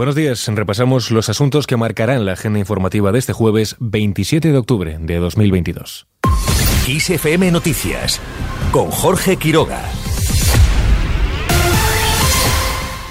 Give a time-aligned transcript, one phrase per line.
[0.00, 0.48] Buenos días.
[0.48, 5.16] Repasamos los asuntos que marcarán la agenda informativa de este jueves 27 de octubre de
[5.18, 6.06] 2022.
[6.86, 8.18] XFM Noticias
[8.72, 9.82] con Jorge Quiroga.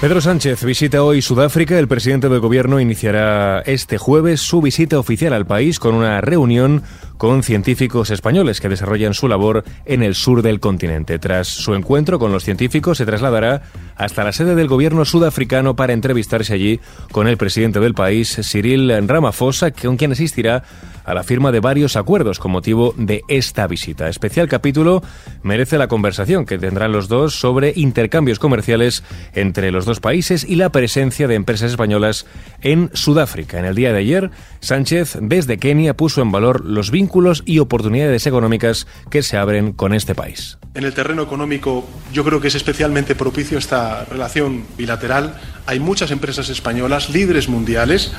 [0.02, 1.78] Pedro Sánchez visita hoy Sudáfrica.
[1.78, 6.82] El presidente del gobierno iniciará este jueves su visita oficial al país con una reunión
[7.20, 11.20] con científicos españoles que desarrollan su labor en el sur del continente.
[11.20, 13.62] Tras su encuentro con los científicos se trasladará
[13.98, 16.80] hasta la sede del gobierno sudafricano para entrevistarse allí
[17.12, 20.64] con el presidente del país, Cyril Ramaphosa, con quien asistirá
[21.04, 24.08] a la firma de varios acuerdos con motivo de esta visita.
[24.08, 25.04] Especial capítulo
[25.44, 30.56] merece la conversación que tendrán los dos sobre intercambios comerciales entre los dos países y
[30.56, 32.26] la presencia de empresas españolas
[32.62, 33.60] en Sudáfrica.
[33.60, 34.32] En el día de ayer,
[34.62, 37.09] Sánchez desde Kenia puso en valor los vínculos
[37.46, 40.58] y oportunidades económicas que se abren con este país.
[40.76, 45.34] En el terreno económico yo creo que es especialmente propicio esta relación bilateral.
[45.66, 48.12] Hay muchas empresas españolas, líderes mundiales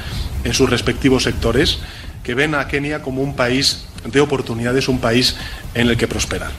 [0.45, 1.78] en sus respectivos sectores,
[2.22, 5.37] que ven a Kenia como un país de oportunidades, un país
[5.74, 6.50] en el que prosperar.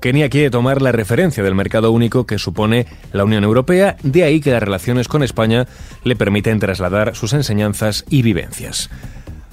[0.00, 4.40] Kenia quiere tomar la referencia del mercado único que supone la Unión Europea, de ahí
[4.40, 5.66] que las relaciones con España
[6.04, 8.90] le permiten trasladar sus enseñanzas y vivencias.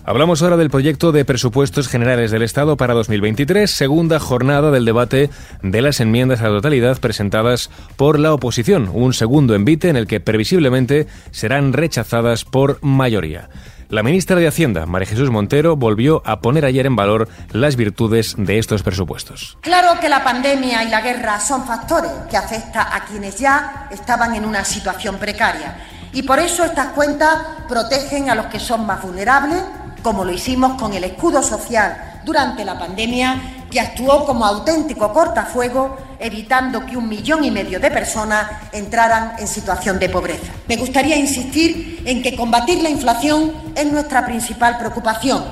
[0.03, 5.29] Hablamos ahora del proyecto de presupuestos generales del Estado para 2023, segunda jornada del debate
[5.61, 10.07] de las enmiendas a la totalidad presentadas por la oposición, un segundo envite en el
[10.07, 13.49] que previsiblemente serán rechazadas por mayoría.
[13.89, 18.35] La ministra de Hacienda, María Jesús Montero, volvió a poner ayer en valor las virtudes
[18.37, 19.59] de estos presupuestos.
[19.61, 24.33] Claro que la pandemia y la guerra son factores que afectan a quienes ya estaban
[24.33, 25.77] en una situación precaria.
[26.13, 27.37] Y por eso estas cuentas
[27.69, 29.61] protegen a los que son más vulnerables,
[30.01, 35.97] como lo hicimos con el escudo social durante la pandemia que actuó como auténtico cortafuego,
[36.19, 40.51] evitando que un millón y medio de personas entraran en situación de pobreza.
[40.67, 45.43] Me gustaría insistir en que combatir la inflación es nuestra principal preocupación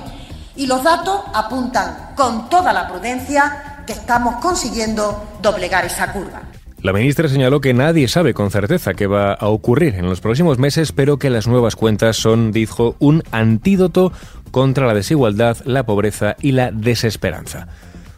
[0.56, 6.42] y los datos apuntan con toda la prudencia que estamos consiguiendo doblegar esa curva.
[6.82, 10.60] La ministra señaló que nadie sabe con certeza qué va a ocurrir en los próximos
[10.60, 14.14] meses, pero que las nuevas cuentas son, dijo, un antídoto
[14.52, 17.68] contra la desigualdad, la pobreza y la desesperanza.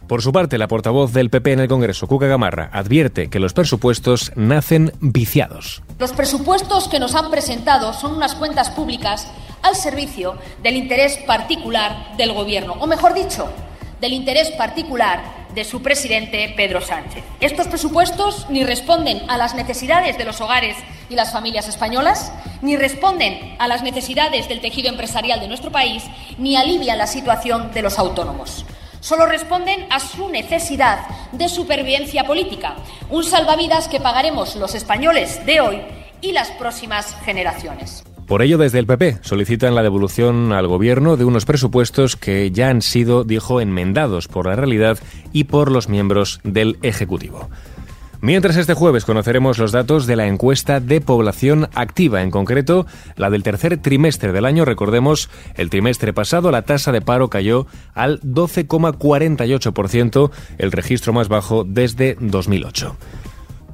[0.06, 3.54] Por su parte, la portavoz del PP en el Congreso, Cuca Gamarra, advierte que los
[3.54, 5.82] presupuestos nacen viciados.
[5.98, 9.28] Los presupuestos que nos han presentado son unas cuentas públicas
[9.62, 13.48] al servicio del interés particular del Gobierno, o mejor dicho,
[14.00, 17.24] del interés particular de su presidente Pedro Sánchez.
[17.40, 20.76] Estos presupuestos ni responden a las necesidades de los hogares
[21.08, 22.32] y las familias españolas,
[22.62, 26.04] ni responden a las necesidades del tejido empresarial de nuestro país,
[26.38, 28.64] ni alivian la situación de los autónomos
[29.02, 31.00] solo responden a su necesidad
[31.32, 32.76] de supervivencia política,
[33.10, 35.82] un salvavidas que pagaremos los españoles de hoy
[36.20, 38.04] y las próximas generaciones.
[38.32, 42.70] Por ello, desde el PP solicitan la devolución al Gobierno de unos presupuestos que ya
[42.70, 44.98] han sido, dijo, enmendados por la realidad
[45.34, 47.50] y por los miembros del Ejecutivo.
[48.22, 53.28] Mientras este jueves conoceremos los datos de la encuesta de población activa, en concreto la
[53.28, 54.64] del tercer trimestre del año.
[54.64, 61.64] Recordemos, el trimestre pasado la tasa de paro cayó al 12,48%, el registro más bajo
[61.64, 62.96] desde 2008.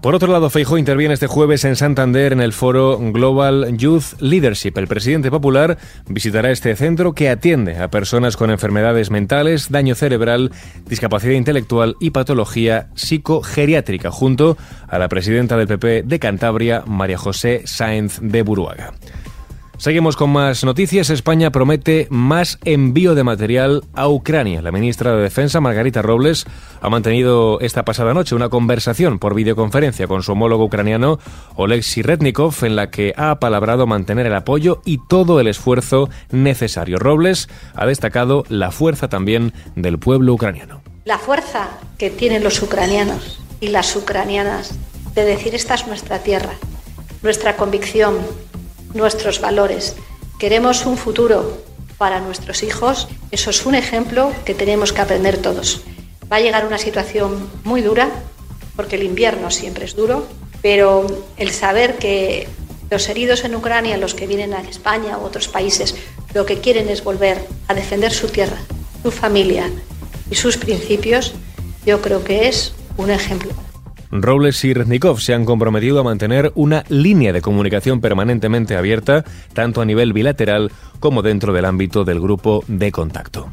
[0.01, 4.75] Por otro lado, Feijóo interviene este jueves en Santander en el foro Global Youth Leadership.
[4.77, 5.77] El presidente popular
[6.09, 10.53] visitará este centro que atiende a personas con enfermedades mentales, daño cerebral,
[10.87, 14.57] discapacidad intelectual y patología psicogeriátrica, junto
[14.87, 18.93] a la presidenta del PP de Cantabria, María José Sáenz de Buruaga.
[19.79, 21.09] Seguimos con más noticias.
[21.09, 24.61] España promete más envío de material a Ucrania.
[24.61, 26.47] La ministra de Defensa, Margarita Robles,
[26.81, 31.21] ha mantenido esta pasada noche una conversación por videoconferencia con su homólogo ucraniano,
[31.55, 36.99] Oleksiy Rednikov, en la que ha apalabrado mantener el apoyo y todo el esfuerzo necesario.
[36.99, 40.83] Robles ha destacado la fuerza también del pueblo ucraniano.
[41.05, 41.69] La fuerza
[41.99, 44.77] que tienen los ucranianos y las ucranianas
[45.15, 46.55] de decir esta es nuestra tierra,
[47.23, 48.17] nuestra convicción,
[48.95, 49.97] nuestros valores.
[50.39, 51.63] Queremos un futuro
[51.99, 53.09] para nuestros hijos.
[53.31, 55.83] Eso es un ejemplo que tenemos que aprender todos.
[56.33, 58.09] Va a llegar una situación muy dura,
[58.77, 60.27] porque el invierno siempre es duro,
[60.63, 61.07] pero
[61.37, 62.49] el saber que
[62.91, 65.95] los heridos en Ucrania, los que vienen a España u otros países,
[66.35, 68.59] lo que quieren es volver a defender su tierra,
[69.03, 69.71] su familia
[70.31, 71.35] y sus principios,
[71.85, 73.53] yo creo que es un ejemplo.
[74.11, 79.81] Robles y Reznikov se han comprometido a mantener una línea de comunicación permanentemente abierta, tanto
[79.81, 83.51] a nivel bilateral como dentro del ámbito del grupo de contacto.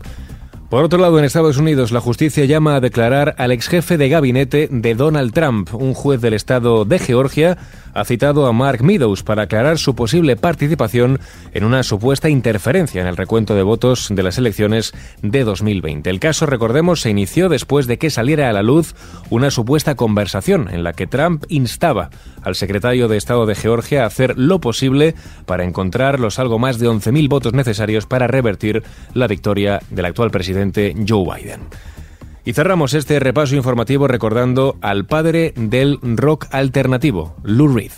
[0.70, 4.10] Por otro lado, en Estados Unidos, la justicia llama a declarar al ex jefe de
[4.10, 5.74] gabinete de Donald Trump.
[5.74, 7.58] Un juez del estado de Georgia
[7.96, 11.20] ha citado a Mark Meadows para aclarar su posible participación
[11.54, 14.94] en una supuesta interferencia en el recuento de votos de las elecciones
[15.24, 16.10] de 2020.
[16.10, 18.94] El caso, recordemos, se inició después de que saliera a la luz
[19.30, 22.10] una supuesta conversación en la que Trump instaba
[22.44, 25.16] al secretario de Estado de Georgia a hacer lo posible
[25.46, 28.84] para encontrar los algo más de 11.000 votos necesarios para revertir
[29.14, 31.62] la victoria del actual presidente Joe Biden.
[32.46, 37.92] Y cerramos este repaso informativo recordando al padre del rock alternativo, Lou Reed.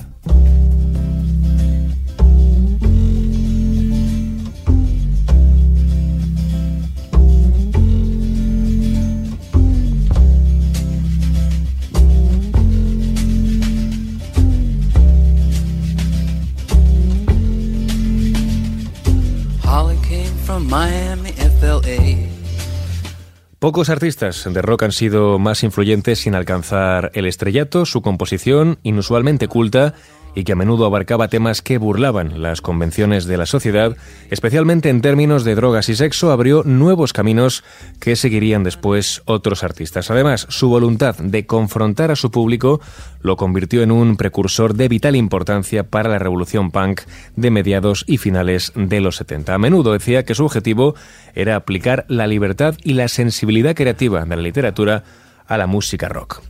[23.60, 29.48] Pocos artistas de rock han sido más influyentes sin alcanzar el estrellato, su composición, inusualmente
[29.48, 29.96] culta,
[30.38, 33.98] y que a menudo abarcaba temas que burlaban las convenciones de la sociedad,
[34.30, 37.64] especialmente en términos de drogas y sexo, abrió nuevos caminos
[38.00, 40.12] que seguirían después otros artistas.
[40.12, 42.80] Además, su voluntad de confrontar a su público
[43.20, 47.02] lo convirtió en un precursor de vital importancia para la revolución punk
[47.36, 49.56] de mediados y finales de los 70.
[49.56, 50.94] A menudo decía que su objetivo
[51.34, 55.04] era aplicar la libertad y la sensibilidad creativa de la literatura
[55.48, 56.44] a la música rock.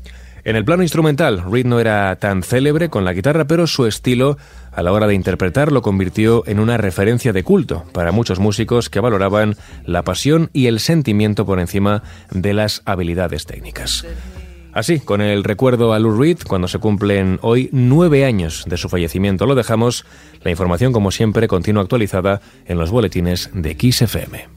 [0.47, 4.37] En el plano instrumental, Reed no era tan célebre con la guitarra, pero su estilo
[4.71, 8.89] a la hora de interpretar lo convirtió en una referencia de culto para muchos músicos
[8.89, 12.01] que valoraban la pasión y el sentimiento por encima
[12.31, 14.05] de las habilidades técnicas.
[14.71, 18.87] Así, con el recuerdo a Lou Reed, cuando se cumplen hoy nueve años de su
[18.87, 20.05] fallecimiento, lo dejamos.
[20.43, 24.47] La información, como siempre, continúa actualizada en los boletines de XFM.